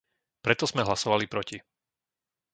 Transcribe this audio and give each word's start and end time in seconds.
Preto 0.45 0.63
sme 0.71 0.81
hlasovali 0.87 1.25
proti. 1.33 1.57